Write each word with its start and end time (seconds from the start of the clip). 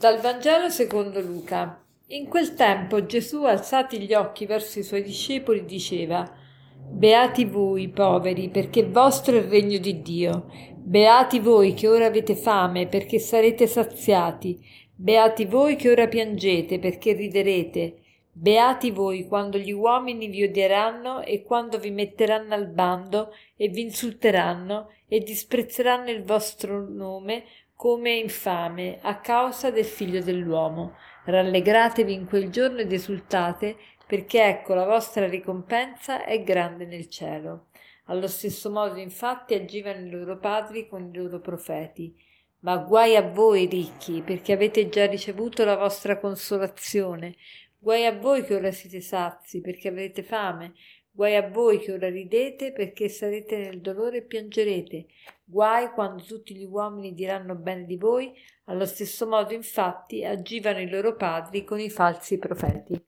Dal 0.00 0.18
Vangelo 0.18 0.70
secondo 0.70 1.20
Luca. 1.20 1.84
In 2.06 2.26
quel 2.26 2.54
tempo 2.54 3.04
Gesù, 3.04 3.44
alzati 3.44 4.00
gli 4.00 4.14
occhi 4.14 4.46
verso 4.46 4.78
i 4.78 4.82
suoi 4.82 5.02
discepoli, 5.02 5.66
diceva 5.66 6.26
Beati 6.74 7.44
voi, 7.44 7.90
poveri, 7.90 8.48
perché 8.48 8.82
vostro 8.86 9.36
è 9.36 9.40
il 9.40 9.50
regno 9.50 9.76
di 9.76 10.00
Dio. 10.00 10.46
Beati 10.74 11.38
voi 11.38 11.74
che 11.74 11.86
ora 11.86 12.06
avete 12.06 12.34
fame, 12.34 12.86
perché 12.86 13.18
sarete 13.18 13.66
saziati. 13.66 14.58
Beati 14.94 15.44
voi 15.44 15.76
che 15.76 15.90
ora 15.90 16.08
piangete, 16.08 16.78
perché 16.78 17.12
riderete. 17.12 17.96
Beati 18.32 18.92
voi 18.92 19.26
quando 19.26 19.58
gli 19.58 19.72
uomini 19.72 20.28
vi 20.28 20.44
odieranno 20.44 21.20
e 21.20 21.42
quando 21.42 21.78
vi 21.78 21.90
metteranno 21.90 22.54
al 22.54 22.68
bando 22.68 23.34
e 23.54 23.68
vi 23.68 23.82
insulteranno 23.82 24.92
e 25.06 25.18
disprezzeranno 25.18 26.08
il 26.08 26.22
vostro 26.22 26.88
nome 26.88 27.44
come 27.80 28.10
infame 28.10 28.98
a 29.00 29.20
causa 29.20 29.70
del 29.70 29.86
figlio 29.86 30.20
dell'uomo. 30.20 30.98
Rallegratevi 31.24 32.12
in 32.12 32.26
quel 32.26 32.50
giorno 32.50 32.80
ed 32.80 32.92
esultate, 32.92 33.74
perché 34.06 34.44
ecco 34.44 34.74
la 34.74 34.84
vostra 34.84 35.26
ricompensa 35.26 36.26
è 36.26 36.42
grande 36.42 36.84
nel 36.84 37.08
cielo. 37.08 37.68
Allo 38.04 38.28
stesso 38.28 38.70
modo, 38.70 38.98
infatti, 38.98 39.54
agivano 39.54 40.04
i 40.04 40.10
loro 40.10 40.36
padri 40.36 40.88
con 40.88 41.08
i 41.10 41.16
loro 41.16 41.40
profeti. 41.40 42.14
Ma 42.58 42.76
guai 42.76 43.16
a 43.16 43.22
voi 43.22 43.64
ricchi, 43.64 44.20
perché 44.20 44.52
avete 44.52 44.90
già 44.90 45.06
ricevuto 45.06 45.64
la 45.64 45.78
vostra 45.78 46.18
consolazione. 46.18 47.36
Guai 47.78 48.04
a 48.04 48.12
voi 48.12 48.44
che 48.44 48.56
ora 48.56 48.72
siete 48.72 49.00
sazi, 49.00 49.62
perché 49.62 49.88
avete 49.88 50.22
fame. 50.22 50.74
Guai 51.20 51.36
a 51.36 51.46
voi 51.46 51.80
che 51.80 51.92
ora 51.92 52.08
ridete 52.08 52.72
perché 52.72 53.10
sarete 53.10 53.58
nel 53.58 53.82
dolore 53.82 54.16
e 54.16 54.22
piangerete. 54.22 55.04
Guai 55.44 55.90
quando 55.90 56.22
tutti 56.22 56.54
gli 56.54 56.64
uomini 56.64 57.12
diranno 57.12 57.54
bene 57.56 57.84
di 57.84 57.98
voi, 57.98 58.32
allo 58.64 58.86
stesso 58.86 59.28
modo 59.28 59.52
infatti 59.52 60.24
agivano 60.24 60.80
i 60.80 60.88
loro 60.88 61.16
padri 61.16 61.62
con 61.62 61.78
i 61.78 61.90
falsi 61.90 62.38
profeti. 62.38 62.98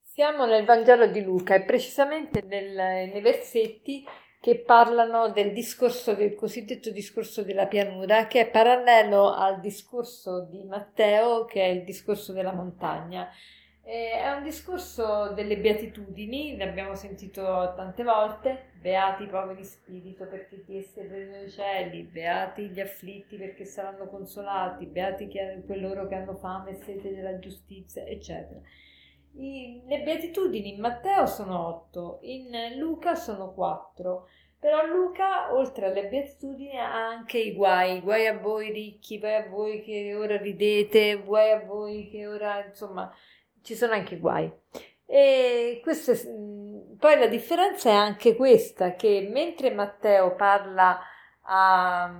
Siamo 0.00 0.46
nel 0.46 0.64
Vangelo 0.64 1.08
di 1.08 1.20
Luca 1.24 1.56
e 1.56 1.64
precisamente 1.64 2.40
nel, 2.42 2.72
nei 2.72 3.20
versetti 3.20 4.06
che 4.40 4.60
parlano 4.60 5.32
del 5.32 5.52
discorso 5.52 6.14
del 6.14 6.36
cosiddetto 6.36 6.90
discorso 6.90 7.42
della 7.42 7.66
pianura 7.66 8.28
che 8.28 8.42
è 8.42 8.48
parallelo 8.48 9.32
al 9.32 9.58
discorso 9.58 10.46
di 10.48 10.62
Matteo 10.62 11.44
che 11.46 11.62
è 11.62 11.66
il 11.66 11.82
discorso 11.82 12.32
della 12.32 12.52
montagna. 12.52 13.28
Eh, 13.88 14.18
è 14.20 14.32
un 14.32 14.42
discorso 14.42 15.32
delle 15.32 15.58
beatitudini, 15.58 16.56
ne 16.56 16.68
abbiamo 16.68 16.96
sentito 16.96 17.72
tante 17.76 18.02
volte, 18.02 18.70
beati 18.80 19.22
i 19.22 19.28
poveri 19.28 19.62
spirito 19.62 20.26
perché 20.26 20.60
chi 20.64 20.78
esseranno 20.78 21.44
i 21.44 21.48
cieli, 21.48 22.02
beati 22.02 22.68
gli 22.68 22.80
afflitti 22.80 23.36
perché 23.36 23.64
saranno 23.64 24.08
consolati, 24.08 24.86
beati 24.86 25.30
coloro 25.64 26.08
che 26.08 26.16
hanno 26.16 26.34
fame 26.34 26.70
e 26.70 26.82
sete 26.82 27.14
della 27.14 27.38
giustizia, 27.38 28.04
eccetera. 28.04 28.58
I, 29.34 29.80
le 29.86 30.02
beatitudini 30.02 30.74
in 30.74 30.80
Matteo 30.80 31.26
sono 31.26 31.68
otto, 31.68 32.18
in 32.22 32.50
Luca 32.76 33.14
sono 33.14 33.52
quattro. 33.52 34.26
Però 34.58 34.84
Luca, 34.84 35.54
oltre 35.54 35.86
alle 35.86 36.08
beatitudini, 36.08 36.76
ha 36.76 37.06
anche 37.06 37.38
i 37.38 37.52
guai, 37.52 38.00
guai 38.00 38.26
a 38.26 38.36
voi 38.36 38.72
ricchi, 38.72 39.20
guai 39.20 39.34
a 39.34 39.48
voi 39.48 39.82
che 39.82 40.14
ora 40.14 40.38
ridete, 40.38 41.22
guai 41.22 41.52
a 41.52 41.60
voi 41.60 42.08
che 42.08 42.26
ora, 42.26 42.64
insomma, 42.64 43.14
ci 43.66 43.74
sono 43.74 43.94
anche 43.94 44.18
guai. 44.18 44.50
E 45.04 45.80
questo 45.82 46.12
è, 46.12 46.16
poi 46.98 47.18
la 47.18 47.26
differenza 47.26 47.90
è 47.90 47.94
anche 47.94 48.36
questa, 48.36 48.94
che 48.94 49.28
mentre 49.30 49.72
Matteo 49.72 50.36
parla 50.36 51.00
a, 51.42 52.14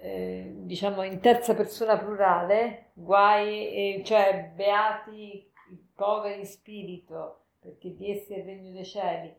eh, 0.00 0.52
diciamo 0.52 1.04
in 1.04 1.20
terza 1.20 1.54
persona 1.54 1.96
plurale, 1.96 2.90
guai, 2.92 3.98
eh, 3.98 4.02
cioè 4.04 4.50
beati 4.54 5.48
i 5.70 5.78
poveri 5.94 6.40
in 6.40 6.46
spirito, 6.46 7.42
perché 7.60 7.94
di 7.94 8.10
essi 8.10 8.34
è 8.34 8.38
il 8.38 8.44
regno 8.44 8.72
dei 8.72 8.84
cieli. 8.84 9.32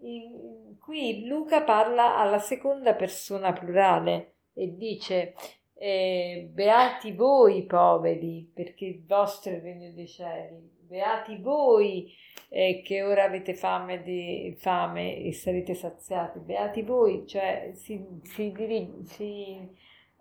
In, 0.00 0.78
qui 0.80 1.26
Luca 1.26 1.62
parla 1.62 2.16
alla 2.16 2.38
seconda 2.38 2.94
persona 2.94 3.52
plurale 3.52 4.36
e 4.54 4.74
dice 4.74 5.34
eh, 5.74 6.48
beati 6.50 7.12
voi 7.12 7.64
poveri, 7.64 8.50
perché 8.54 8.86
il 8.86 9.04
vostro 9.04 9.52
è 9.52 9.56
il 9.56 9.60
regno 9.60 9.92
dei 9.92 10.06
cieli 10.06 10.76
beati 10.88 11.36
voi 11.36 12.12
eh, 12.48 12.80
che 12.82 13.02
ora 13.02 13.24
avete 13.24 13.54
fame, 13.54 14.02
di, 14.02 14.54
fame 14.58 15.18
e 15.18 15.32
sarete 15.32 15.74
saziati, 15.74 16.38
beati 16.38 16.82
voi, 16.82 17.26
cioè 17.26 17.72
si, 17.74 18.04
si, 18.22 18.50
dirige, 18.52 19.04
si 19.04 19.68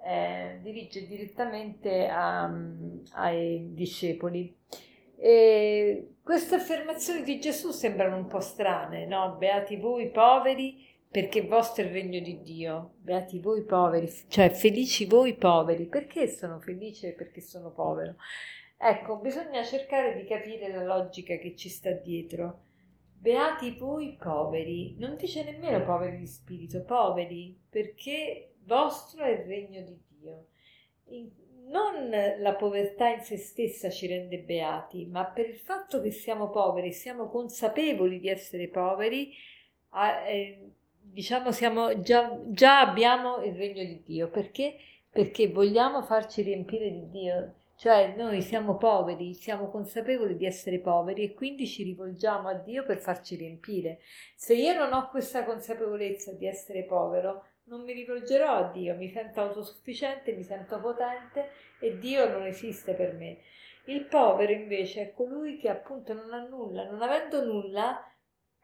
eh, 0.06 0.60
dirige, 0.62 1.08
direttamente 1.08 2.08
a, 2.08 2.52
ai 3.14 3.74
discepoli. 3.74 4.54
E 5.20 6.16
queste 6.22 6.56
affermazioni 6.56 7.24
di 7.24 7.40
Gesù 7.40 7.72
sembrano 7.72 8.18
un 8.18 8.28
po' 8.28 8.42
strane, 8.42 9.06
no? 9.08 9.36
Beati 9.38 9.78
voi 9.78 10.12
poveri 10.12 10.86
perché 11.18 11.42
vostro 11.42 11.82
è 11.82 11.88
il 11.88 11.94
regno 11.94 12.20
di 12.20 12.44
Dio. 12.44 12.92
Beati 13.00 13.40
voi 13.40 13.64
poveri, 13.64 14.08
cioè 14.28 14.52
felici 14.52 15.08
voi 15.08 15.34
poveri. 15.34 15.88
Perché 15.88 16.28
sono 16.28 16.60
felice? 16.60 17.14
Perché 17.14 17.42
sono 17.42 17.72
povero. 17.72 18.18
Ecco, 18.78 19.18
bisogna 19.18 19.64
cercare 19.64 20.14
di 20.16 20.28
capire 20.28 20.72
la 20.72 20.84
logica 20.84 21.36
che 21.38 21.56
ci 21.56 21.70
sta 21.70 21.90
dietro. 21.90 22.66
Beati 23.18 23.72
voi 23.80 24.16
poveri, 24.22 24.96
non 25.00 25.16
dice 25.16 25.44
nemmeno 25.44 25.84
poveri 25.84 26.20
di 26.20 26.28
spirito, 26.28 26.84
poveri, 26.84 27.60
perché 27.68 28.54
vostro 28.66 29.24
è 29.24 29.30
il 29.30 29.46
regno 29.46 29.82
di 29.82 30.00
Dio. 30.20 30.46
non 31.70 32.12
la 32.38 32.54
povertà 32.54 33.10
in 33.10 33.22
se 33.22 33.38
stessa 33.38 33.90
ci 33.90 34.06
rende 34.06 34.38
beati, 34.38 35.08
ma 35.08 35.26
per 35.26 35.50
il 35.50 35.58
fatto 35.58 36.00
che 36.00 36.12
siamo 36.12 36.52
poveri, 36.52 36.94
siamo 36.94 37.28
consapevoli 37.28 38.20
di 38.20 38.30
essere 38.30 38.68
poveri, 38.68 39.34
eh, 40.28 40.74
diciamo 41.12 41.52
siamo 41.52 42.00
già, 42.02 42.40
già 42.48 42.82
abbiamo 42.82 43.42
il 43.44 43.56
regno 43.56 43.84
di 43.84 44.02
Dio. 44.04 44.30
Perché? 44.30 44.76
Perché 45.10 45.48
vogliamo 45.50 46.04
farci 46.04 46.42
riempire 46.42 46.92
di 46.92 47.10
Dio 47.10 47.54
cioè 47.78 48.16
noi 48.18 48.42
siamo 48.42 48.76
poveri, 48.76 49.36
siamo 49.36 49.70
consapevoli 49.70 50.36
di 50.36 50.48
essere 50.48 50.80
poveri 50.80 51.22
e 51.22 51.34
quindi 51.36 51.68
ci 51.68 51.84
rivolgiamo 51.84 52.48
a 52.48 52.56
Dio 52.56 52.84
per 52.84 52.98
farci 52.98 53.36
riempire. 53.36 54.00
Se 54.36 54.56
io 54.56 54.74
non 54.74 54.94
ho 54.94 55.10
questa 55.10 55.44
consapevolezza 55.44 56.34
di 56.34 56.48
essere 56.48 56.86
povero, 56.86 57.46
non 57.66 57.84
mi 57.84 57.94
rivolgerò 57.94 58.52
a 58.52 58.72
Dio, 58.72 58.96
mi 58.96 59.10
sento 59.10 59.42
autosufficiente, 59.42 60.32
mi 60.32 60.42
sento 60.42 60.80
potente 60.80 61.52
e 61.80 62.00
Dio 62.00 62.28
non 62.28 62.48
esiste 62.48 62.96
per 62.96 63.14
me. 63.14 63.42
Il 63.86 64.06
povero 64.06 64.52
invece 64.52 65.02
è 65.02 65.14
colui 65.14 65.58
che 65.60 65.70
appunto 65.70 66.14
non 66.14 66.34
ha 66.34 66.40
nulla, 66.40 66.90
non 66.90 67.04
avendo 67.04 67.46
nulla 67.46 68.04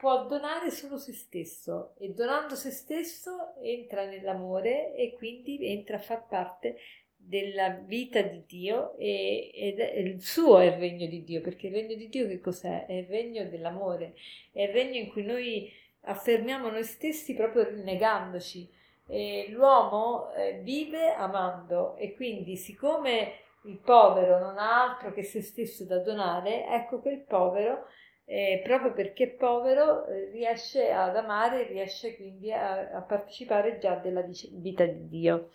può 0.03 0.25
donare 0.25 0.69
solo 0.69 0.97
se 0.97 1.13
stesso 1.13 1.93
e 1.97 2.09
donando 2.09 2.55
se 2.55 2.71
stesso 2.71 3.53
entra 3.61 4.05
nell'amore 4.05 4.93
e 4.95 5.13
quindi 5.13 5.65
entra 5.65 5.95
a 5.95 6.01
far 6.01 6.27
parte 6.27 6.75
della 7.15 7.69
vita 7.69 8.21
di 8.21 8.43
Dio 8.45 8.97
e, 8.97 9.49
ed 9.53 9.79
è 9.79 9.93
il 9.93 10.21
suo 10.21 10.59
è 10.59 10.65
il 10.65 10.73
regno 10.73 11.07
di 11.07 11.23
Dio, 11.23 11.39
perché 11.39 11.67
il 11.67 11.73
regno 11.73 11.95
di 11.95 12.09
Dio 12.09 12.27
che 12.27 12.41
cos'è? 12.41 12.85
È 12.85 12.91
il 12.91 13.05
regno 13.05 13.45
dell'amore, 13.45 14.15
è 14.51 14.63
il 14.63 14.73
regno 14.73 14.99
in 14.99 15.09
cui 15.09 15.23
noi 15.23 15.71
affermiamo 16.01 16.69
noi 16.69 16.83
stessi 16.83 17.33
proprio 17.33 17.63
rinnegandoci. 17.63 18.69
E 19.07 19.47
l'uomo 19.51 20.33
eh, 20.33 20.59
vive 20.63 21.13
amando 21.13 21.95
e 21.95 22.13
quindi 22.13 22.57
siccome 22.57 23.35
il 23.63 23.77
povero 23.77 24.37
non 24.39 24.57
ha 24.57 24.83
altro 24.83 25.13
che 25.13 25.23
se 25.23 25.41
stesso 25.41 25.85
da 25.85 25.99
donare, 25.99 26.67
ecco 26.67 27.01
che 27.01 27.09
il 27.09 27.21
povero, 27.21 27.85
eh, 28.25 28.61
proprio 28.63 28.93
perché 28.93 29.23
è 29.25 29.29
povero, 29.29 30.05
eh, 30.07 30.29
riesce 30.31 30.91
ad 30.91 31.15
amare, 31.15 31.67
riesce 31.67 32.15
quindi 32.15 32.51
a, 32.51 32.91
a 32.91 33.01
partecipare 33.01 33.77
già 33.79 33.95
della 33.95 34.23
vita 34.51 34.85
di 34.85 35.07
Dio. 35.07 35.49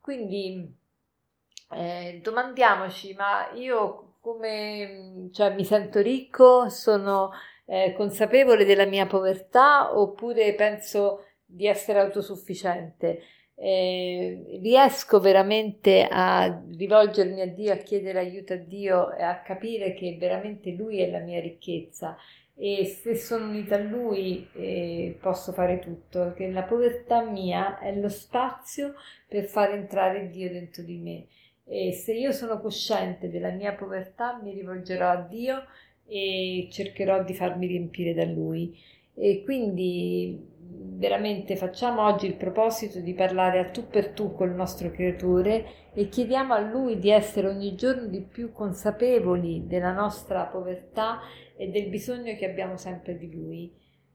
Quindi 0.00 0.76
eh, 1.72 2.20
domandiamoci, 2.22 3.14
ma 3.14 3.50
io 3.52 4.16
come 4.20 5.30
cioè, 5.32 5.54
mi 5.54 5.64
sento 5.64 6.00
ricco, 6.00 6.68
sono 6.68 7.30
eh, 7.66 7.94
consapevole 7.96 8.64
della 8.64 8.86
mia 8.86 9.06
povertà 9.06 9.96
oppure 9.98 10.54
penso 10.54 11.24
di 11.44 11.66
essere 11.66 12.00
autosufficiente? 12.00 13.22
Eh, 13.62 14.58
riesco 14.62 15.20
veramente 15.20 16.08
a 16.10 16.62
rivolgermi 16.78 17.42
a 17.42 17.46
Dio, 17.46 17.72
a 17.74 17.76
chiedere 17.76 18.18
aiuto 18.18 18.54
a 18.54 18.56
Dio 18.56 19.12
e 19.14 19.22
a 19.22 19.40
capire 19.40 19.92
che 19.92 20.16
veramente 20.18 20.70
Lui 20.70 21.00
è 21.00 21.10
la 21.10 21.18
mia 21.18 21.40
ricchezza 21.40 22.16
e 22.56 22.86
se 22.86 23.16
sono 23.16 23.50
unita 23.50 23.74
a 23.74 23.80
Lui 23.80 24.48
eh, 24.54 25.14
posso 25.20 25.52
fare 25.52 25.78
tutto, 25.78 26.32
che 26.34 26.50
la 26.50 26.62
povertà 26.62 27.22
mia 27.22 27.78
è 27.78 27.94
lo 27.94 28.08
spazio 28.08 28.94
per 29.28 29.44
far 29.44 29.72
entrare 29.72 30.30
Dio 30.30 30.50
dentro 30.50 30.82
di 30.82 30.96
me 30.96 31.26
e 31.72 31.92
se 31.92 32.14
io 32.14 32.32
sono 32.32 32.60
cosciente 32.60 33.30
della 33.30 33.50
mia 33.50 33.74
povertà 33.74 34.40
mi 34.42 34.52
rivolgerò 34.52 35.08
a 35.08 35.16
Dio 35.16 35.66
e 36.08 36.66
cercherò 36.70 37.22
di 37.22 37.32
farmi 37.32 37.66
riempire 37.68 38.12
da 38.12 38.24
Lui. 38.24 38.76
E 39.20 39.42
quindi 39.44 40.48
veramente 40.96 41.54
facciamo 41.54 42.06
oggi 42.06 42.26
il 42.26 42.36
proposito 42.36 43.00
di 43.00 43.12
parlare 43.12 43.58
a 43.58 43.68
tu 43.68 43.86
per 43.86 44.12
tu 44.12 44.32
col 44.34 44.54
nostro 44.54 44.90
creatore 44.90 45.90
e 45.92 46.08
chiediamo 46.08 46.54
a 46.54 46.60
lui 46.60 46.98
di 46.98 47.10
essere 47.10 47.46
ogni 47.46 47.74
giorno 47.74 48.06
di 48.06 48.22
più 48.22 48.50
consapevoli 48.50 49.66
della 49.66 49.92
nostra 49.92 50.44
povertà 50.44 51.20
e 51.54 51.68
del 51.68 51.88
bisogno 51.88 52.34
che 52.34 52.48
abbiamo 52.48 52.78
sempre 52.78 53.18
di 53.18 53.30
lui. 53.30 53.70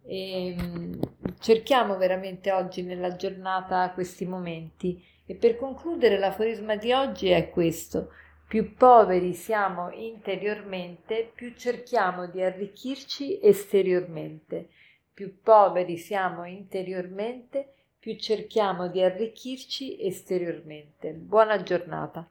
E, 0.08 0.56
mm, 0.60 0.94
cerchiamo 1.40 1.98
veramente 1.98 2.52
oggi 2.52 2.82
nella 2.82 3.16
giornata 3.16 3.92
questi 3.92 4.26
momenti 4.26 5.04
e 5.28 5.36
per 5.36 5.56
concludere 5.56 6.18
l'aforisma 6.18 6.76
di 6.78 6.92
oggi 6.92 7.30
è 7.30 7.52
questo 7.52 8.10
più 8.48 8.76
poveri 8.76 9.34
siamo 9.34 9.90
interiormente, 9.92 11.32
più 11.34 11.54
cerchiamo 11.56 12.28
di 12.28 12.42
arricchirci 12.42 13.40
esteriormente. 13.42 14.70
Più 15.16 15.40
poveri 15.42 15.96
siamo 15.98 16.44
interiormente, 16.44 17.74
più 17.98 18.18
cerchiamo 18.18 18.90
di 18.90 19.02
arricchirci 19.02 20.06
esteriormente. 20.06 21.14
Buona 21.14 21.64
giornata. 21.64 22.30